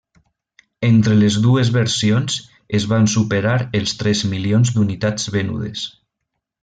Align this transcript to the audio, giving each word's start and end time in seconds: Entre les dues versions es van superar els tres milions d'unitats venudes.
Entre 0.87 1.17
les 1.17 1.35
dues 1.43 1.69
versions 1.75 2.37
es 2.79 2.87
van 2.93 3.05
superar 3.17 3.55
els 3.81 3.93
tres 4.01 4.25
milions 4.33 4.73
d'unitats 4.79 5.29
venudes. 5.37 5.85